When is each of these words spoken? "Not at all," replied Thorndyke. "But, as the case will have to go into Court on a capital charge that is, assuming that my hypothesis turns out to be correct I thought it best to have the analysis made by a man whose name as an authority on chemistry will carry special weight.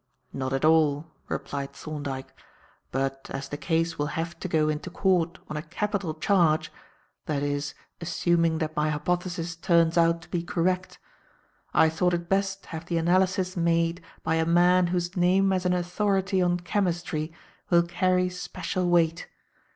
"Not 0.33 0.51
at 0.51 0.65
all," 0.65 1.05
replied 1.29 1.73
Thorndyke. 1.73 2.33
"But, 2.91 3.29
as 3.31 3.49
the 3.49 3.55
case 3.55 3.99
will 3.99 4.07
have 4.17 4.39
to 4.39 4.47
go 4.47 4.67
into 4.67 4.89
Court 4.89 5.37
on 5.47 5.57
a 5.57 5.61
capital 5.61 6.15
charge 6.15 6.71
that 7.27 7.43
is, 7.43 7.75
assuming 8.01 8.57
that 8.57 8.75
my 8.75 8.89
hypothesis 8.89 9.55
turns 9.55 9.99
out 9.99 10.23
to 10.23 10.29
be 10.29 10.41
correct 10.41 10.97
I 11.71 11.87
thought 11.87 12.15
it 12.15 12.27
best 12.27 12.63
to 12.63 12.69
have 12.69 12.87
the 12.87 12.97
analysis 12.97 13.55
made 13.55 14.01
by 14.23 14.37
a 14.37 14.43
man 14.47 14.87
whose 14.87 15.15
name 15.15 15.53
as 15.53 15.67
an 15.67 15.73
authority 15.73 16.41
on 16.41 16.61
chemistry 16.61 17.31
will 17.69 17.83
carry 17.83 18.27
special 18.27 18.89
weight. 18.89 19.27